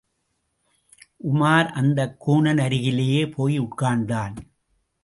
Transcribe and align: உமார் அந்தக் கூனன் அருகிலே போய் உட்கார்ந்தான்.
உமார் 1.23 1.67
அந்தக் 1.71 2.29
கூனன் 2.29 2.61
அருகிலே 2.61 3.29
போய் 3.29 3.59
உட்கார்ந்தான். 3.59 4.35